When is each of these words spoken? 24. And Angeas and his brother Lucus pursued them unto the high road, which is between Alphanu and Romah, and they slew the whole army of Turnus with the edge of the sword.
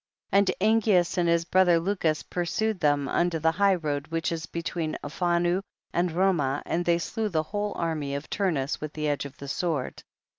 24. 0.31 0.39
And 0.57 0.81
Angeas 0.83 1.15
and 1.19 1.29
his 1.29 1.45
brother 1.45 1.79
Lucus 1.79 2.23
pursued 2.23 2.79
them 2.79 3.07
unto 3.07 3.37
the 3.37 3.51
high 3.51 3.75
road, 3.75 4.07
which 4.07 4.31
is 4.31 4.47
between 4.47 4.97
Alphanu 5.03 5.61
and 5.93 6.09
Romah, 6.09 6.63
and 6.65 6.83
they 6.83 6.97
slew 6.97 7.29
the 7.29 7.43
whole 7.43 7.73
army 7.75 8.15
of 8.15 8.27
Turnus 8.27 8.81
with 8.81 8.93
the 8.93 9.07
edge 9.07 9.25
of 9.25 9.37
the 9.37 9.47
sword. 9.47 10.01